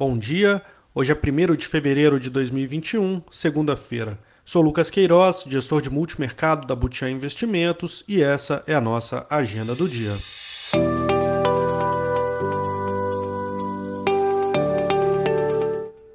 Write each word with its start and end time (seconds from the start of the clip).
Bom 0.00 0.16
dia, 0.16 0.62
hoje 0.94 1.12
é 1.12 1.14
1 1.14 1.56
de 1.56 1.66
fevereiro 1.66 2.18
de 2.18 2.30
2021, 2.30 3.20
segunda-feira. 3.30 4.18
Sou 4.42 4.62
Lucas 4.62 4.88
Queiroz, 4.88 5.44
gestor 5.46 5.82
de 5.82 5.90
multimercado 5.90 6.66
da 6.66 6.74
Butiá 6.74 7.10
Investimentos 7.10 8.02
e 8.08 8.22
essa 8.22 8.64
é 8.66 8.74
a 8.74 8.80
nossa 8.80 9.26
agenda 9.28 9.74
do 9.74 9.86
dia. 9.86 10.12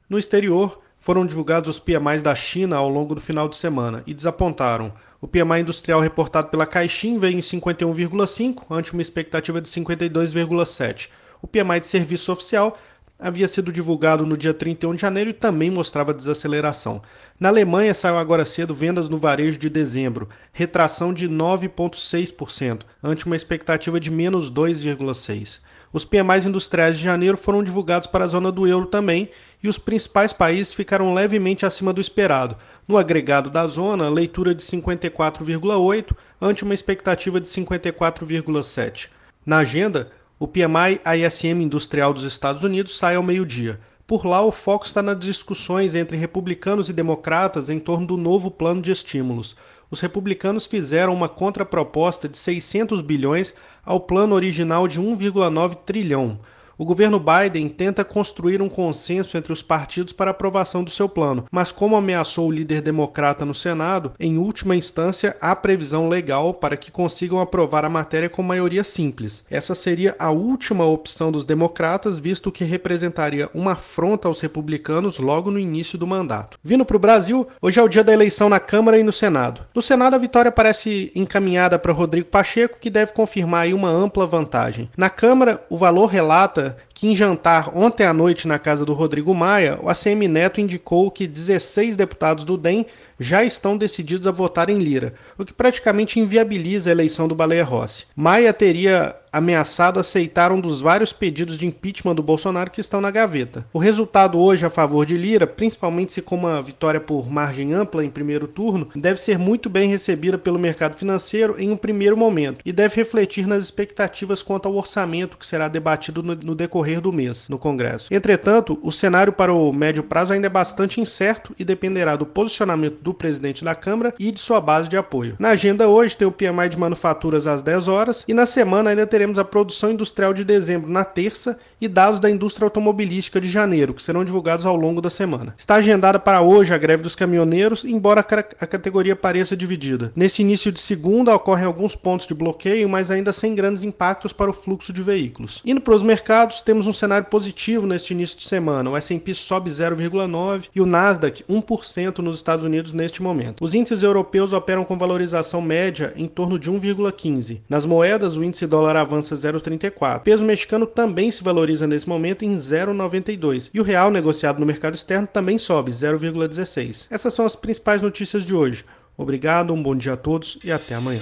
No 0.10 0.18
exterior, 0.18 0.82
foram 0.98 1.24
divulgados 1.24 1.70
os 1.70 1.80
PMIs 1.80 2.24
da 2.24 2.34
China 2.34 2.78
ao 2.78 2.90
longo 2.90 3.14
do 3.14 3.22
final 3.22 3.48
de 3.48 3.56
semana 3.56 4.02
e 4.08 4.16
desapontaram. 4.16 4.92
O 5.22 5.28
PMI 5.28 5.62
industrial 5.62 6.00
reportado 6.00 6.48
pela 6.48 6.66
Caixin 6.66 7.20
veio 7.20 7.38
em 7.38 7.42
51,5, 7.42 8.66
ante 8.72 8.94
uma 8.94 9.02
expectativa 9.04 9.62
de 9.62 9.70
52,7. 9.70 11.10
O 11.40 11.48
PMI 11.48 11.80
de 11.80 11.86
serviço 11.86 12.32
oficial 12.32 12.80
havia 13.20 13.48
sido 13.48 13.72
divulgado 13.72 14.26
no 14.26 14.38
dia 14.38 14.54
31 14.54 14.96
de 14.96 15.02
janeiro 15.02 15.30
e 15.30 15.34
também 15.34 15.72
mostrava 15.72 16.14
desaceleração. 16.14 17.02
Na 17.40 17.50
Alemanha 17.50 17.94
saiu 17.94 18.18
agora 18.18 18.46
cedo 18.46 18.76
vendas 18.76 19.10
no 19.10 19.18
varejo 19.18 19.58
de 19.58 19.70
dezembro, 19.70 20.30
retração 20.52 21.14
de 21.14 21.28
9,6%, 21.30 22.82
ante 23.04 23.26
uma 23.26 23.36
expectativa 23.36 24.00
de 24.00 24.12
menos 24.12 24.52
2,6%. 24.52 25.60
Os 25.94 26.04
PMIs 26.04 26.46
industriais 26.46 26.98
de 26.98 27.04
janeiro 27.04 27.38
foram 27.38 27.64
divulgados 27.64 28.06
para 28.06 28.26
a 28.26 28.28
zona 28.28 28.52
do 28.52 28.68
euro 28.68 28.86
também, 28.86 29.30
e 29.64 29.70
os 29.70 29.78
principais 29.78 30.34
países 30.34 30.74
ficaram 30.74 31.14
levemente 31.14 31.66
acima 31.66 31.94
do 31.94 32.02
esperado. 32.02 32.58
No 32.86 32.98
agregado 32.98 33.50
da 33.50 33.66
zona, 33.66 34.10
leitura 34.10 34.54
de 34.54 34.62
54,8 34.62 36.14
ante 36.42 36.66
uma 36.66 36.74
expectativa 36.74 37.40
de 37.40 37.48
54,7. 37.48 39.08
Na 39.46 39.60
agenda, 39.60 40.12
o 40.38 40.48
PMI 40.48 41.00
ISM 41.24 41.62
industrial 41.62 42.14
dos 42.14 42.24
Estados 42.24 42.64
Unidos 42.64 42.98
sai 42.98 43.16
ao 43.16 43.24
meio-dia. 43.24 43.80
Por 44.06 44.26
lá, 44.26 44.42
o 44.42 44.52
foco 44.52 44.86
está 44.86 45.02
nas 45.02 45.20
discussões 45.20 45.96
entre 45.96 46.18
republicanos 46.18 46.90
e 46.90 46.94
democratas 46.94 47.70
em 47.70 47.80
torno 47.80 48.06
do 48.06 48.18
novo 48.18 48.52
plano 48.52 48.82
de 48.82 48.92
estímulos. 48.92 49.56
Os 49.90 50.02
republicanos 50.02 50.66
fizeram 50.66 51.14
uma 51.14 51.30
contraproposta 51.30 52.28
de 52.28 52.38
600 52.38 53.02
bilhões 53.02 53.56
ao 53.86 54.00
plano 54.00 54.36
original 54.36 54.88
de 54.88 55.00
1,9 55.00 55.76
trilhão 55.86 56.40
o 56.78 56.86
governo 56.86 57.20
Biden 57.20 57.70
tenta 57.70 58.04
construir 58.04 58.62
um 58.62 58.70
consenso 58.70 59.38
entre 59.38 59.54
os 59.54 59.62
partidos 59.62 60.14
para 60.14 60.32
aprovação 60.32 60.84
do 60.84 60.90
seu 60.90 61.08
plano, 61.08 61.46
mas 61.52 61.72
como 61.72 61.96
ameaçou 61.96 62.48
o 62.48 62.52
líder 62.52 62.82
democrata 62.82 63.46
no 63.46 63.54
Senado, 63.54 64.14
em 64.20 64.38
última 64.38 64.76
instância 64.76 65.38
há 65.40 65.56
previsão 65.56 66.10
legal 66.10 66.54
para 66.54 66.78
que 66.78 66.92
consigam 66.92 67.40
aprovar 67.40 67.86
a 67.86 67.90
matéria 67.90 68.30
com 68.30 68.44
maioria 68.44 68.84
simples. 68.84 69.44
Essa 69.50 69.76
seria 69.76 70.16
a 70.20 70.32
última 70.32 70.86
opção 70.86 71.32
dos 71.32 71.46
democratas, 71.46 72.20
visto 72.20 72.52
que 72.52 72.64
representaria 72.64 73.50
uma 73.54 73.74
afronta 73.74 74.28
aos 74.28 74.42
republicanos 74.42 75.18
logo 75.18 75.52
no 75.52 75.60
início 75.60 75.98
do 75.98 76.08
mandato. 76.08 76.58
Vindo 76.64 76.86
para 76.86 76.98
o 76.98 77.00
Brasil, 77.00 77.48
hoje 77.62 77.80
é 77.80 77.84
o 77.84 77.90
dia 77.90 78.04
da 78.04 78.14
eleição 78.14 78.50
na 78.50 78.60
Câmara 78.60 78.98
e 78.98 79.04
no 79.04 79.12
Senado. 79.12 79.62
No 79.74 79.82
Senado, 79.82 80.16
a 80.16 80.20
vitória 80.20 80.52
parece 80.52 81.12
encaminhada 81.16 81.80
para 81.80 81.94
Rodrigo 81.94 82.28
Pacheco, 82.28 82.78
que 82.80 82.90
deve 82.90 83.14
confirmar 83.14 83.68
uma 83.74 83.90
ampla 83.90 84.26
vantagem. 84.26 84.90
Na 84.98 85.10
Câmara, 85.10 85.64
o 85.70 85.78
valor 85.78 86.08
relata 86.08 86.65
que 86.94 87.08
em 87.08 87.16
jantar 87.16 87.76
ontem 87.76 88.06
à 88.06 88.14
noite 88.14 88.48
na 88.48 88.58
casa 88.58 88.86
do 88.86 88.94
Rodrigo 88.94 89.34
Maia, 89.34 89.78
o 89.82 89.90
ACM 89.90 90.28
Neto 90.28 90.62
indicou 90.62 91.12
que 91.12 91.28
16 91.28 91.96
deputados 91.96 92.44
do 92.44 92.58
DEM 92.58 92.86
já 93.20 93.44
estão 93.44 93.78
decididos 93.78 94.28
a 94.28 94.32
votar 94.32 94.70
em 94.70 94.80
Lira, 94.80 95.14
o 95.38 95.46
que 95.46 95.54
praticamente 95.54 96.20
inviabiliza 96.20 96.90
a 96.90 96.92
eleição 96.92 97.28
do 97.28 97.36
Baleia 97.36 97.64
Rossi. 97.64 98.06
Maia 98.16 98.54
teria 98.54 99.16
ameaçado 99.36 100.00
aceitar 100.00 100.50
um 100.50 100.62
dos 100.62 100.80
vários 100.80 101.12
pedidos 101.12 101.58
de 101.58 101.68
impeachment 101.68 102.16
do 102.16 102.24
Bolsonaro 102.24 102.72
que 102.72 102.80
estão 102.80 103.02
na 103.02 103.12
gaveta. 103.12 103.66
O 103.74 103.78
resultado 103.78 104.40
hoje 104.40 104.66
a 104.66 104.70
favor 104.70 105.06
de 105.06 105.18
Lira, 105.18 105.46
principalmente 105.46 106.14
se 106.14 106.22
com 106.22 106.36
uma 106.36 106.62
vitória 106.62 107.02
por 107.02 107.30
margem 107.30 107.74
ampla 107.74 108.06
em 108.06 108.10
primeiro 108.10 108.48
turno, 108.48 108.88
deve 108.96 109.20
ser 109.20 109.38
muito 109.38 109.70
bem 109.70 109.90
recebida 109.90 110.38
pelo 110.38 110.58
mercado 110.58 110.96
financeiro 110.96 111.56
em 111.60 111.70
um 111.70 111.76
primeiro 111.76 112.16
momento 112.16 112.62
e 112.66 112.72
deve 112.72 112.96
refletir 112.96 113.46
nas 113.46 113.62
expectativas 113.62 114.42
quanto 114.42 114.70
ao 114.70 114.76
orçamento 114.76 115.38
que 115.38 115.46
será 115.46 115.68
debatido 115.68 116.24
no, 116.24 116.56
decorrer 116.56 117.02
do 117.02 117.12
mês 117.12 117.50
no 117.50 117.58
Congresso. 117.58 118.08
Entretanto, 118.14 118.80
o 118.82 118.92
cenário 118.92 119.34
para 119.34 119.52
o 119.52 119.74
médio 119.74 120.04
prazo 120.04 120.32
ainda 120.32 120.48
é 120.48 120.50
bastante 120.50 121.02
incerto 121.02 121.54
e 121.60 121.66
dependerá 121.66 122.16
do 122.16 122.26
posicionamento 122.26 123.00
do 123.02 123.14
presidente 123.14 123.66
da 123.66 123.76
Câmara 123.76 124.14
e 124.18 124.32
de 124.32 124.40
sua 124.40 124.62
base 124.62 124.88
de 124.88 124.96
apoio. 124.96 125.36
Na 125.38 125.50
agenda 125.50 125.90
hoje 125.90 126.16
tem 126.16 126.26
o 126.26 126.32
PMI 126.32 126.70
de 126.70 126.80
manufaturas 126.80 127.48
às 127.48 127.62
10 127.62 127.90
horas 127.90 128.24
e 128.26 128.34
na 128.34 128.46
semana 128.46 128.92
ainda 128.92 129.06
teremos 129.06 129.25
teremos 129.26 129.40
a 129.40 129.44
produção 129.44 129.92
industrial 129.92 130.36
de 130.36 130.44
dezembro 130.44 130.88
na 130.88 131.04
terça 131.04 131.58
e 131.82 131.88
dados 131.88 132.20
da 132.20 132.30
indústria 132.30 132.66
automobilística 132.66 133.42
de 133.42 133.50
janeiro, 133.50 133.94
que 133.94 134.04
serão 134.04 134.24
divulgados 134.24 134.68
ao 134.68 134.76
longo 134.76 135.02
da 135.02 135.10
semana. 135.10 135.56
Está 135.58 135.76
agendada 135.76 136.20
para 136.20 136.42
hoje 136.42 136.74
a 136.74 136.78
greve 136.78 137.02
dos 137.02 137.16
caminhoneiros, 137.16 137.84
embora 137.84 138.22
a 138.22 138.68
categoria 138.68 139.16
pareça 139.16 139.58
dividida. 139.58 140.12
Nesse 140.16 140.44
início 140.44 140.72
de 140.72 140.80
segunda 140.80 141.34
ocorrem 141.34 141.66
alguns 141.66 141.96
pontos 141.96 142.28
de 142.28 142.36
bloqueio, 142.36 142.88
mas 142.88 143.10
ainda 143.10 143.34
sem 143.34 143.56
grandes 143.56 143.82
impactos 143.82 144.32
para 144.32 144.52
o 144.52 144.54
fluxo 144.54 144.94
de 144.94 145.02
veículos. 145.02 145.62
Indo 145.66 145.82
para 145.82 145.96
os 145.96 146.04
mercados, 146.04 146.62
temos 146.62 146.86
um 146.86 146.94
cenário 146.94 147.28
positivo 147.28 147.88
neste 147.88 148.14
início 148.14 148.38
de 148.38 148.44
semana. 148.44 148.92
O 148.92 148.98
S&P 148.98 149.34
sobe 149.34 149.72
0,9 149.72 150.66
e 150.76 150.82
o 150.82 150.86
Nasdaq 150.86 151.44
1% 151.50 152.20
nos 152.20 152.36
Estados 152.36 152.64
Unidos 152.64 152.94
neste 152.94 153.24
momento. 153.24 153.64
Os 153.64 153.74
índices 153.74 154.04
europeus 154.04 154.54
operam 154.54 154.84
com 154.84 154.98
valorização 154.98 155.62
média 155.62 156.14
em 156.16 156.28
torno 156.28 156.60
de 156.60 156.72
1,15. 156.72 157.62
Nas 157.68 157.86
moedas, 157.86 158.38
o 158.38 158.44
índice 158.44 158.68
dólar 158.68 158.96
avança 158.96 159.15
avança 159.16 159.36
0,34. 159.36 160.18
O 160.18 160.20
peso 160.20 160.44
mexicano 160.44 160.86
também 160.86 161.32
se 161.32 161.44
valoriza 161.44 161.88
nesse 161.88 162.08
momento 162.08 162.44
em 162.44 162.56
0,92 162.56 163.70
e 163.74 163.80
o 163.80 163.84
real 163.84 164.12
negociado 164.12 164.60
no 164.60 164.66
mercado 164.66 164.96
externo 164.96 165.28
também 165.28 165.58
sobe 165.58 165.92
0,16. 165.92 167.08
Essas 167.10 167.34
são 167.34 167.46
as 167.46 167.56
principais 167.56 168.02
notícias 168.02 168.46
de 168.46 168.54
hoje. 168.54 168.86
Obrigado, 169.18 169.74
um 169.74 169.82
bom 169.82 169.96
dia 169.96 170.14
a 170.14 170.18
todos 170.18 170.60
e 170.64 170.72
até 170.72 170.96
amanhã. 170.96 171.22